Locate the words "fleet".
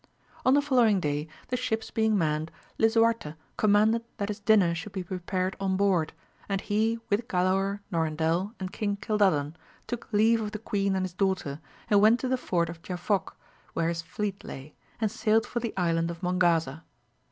14.01-14.43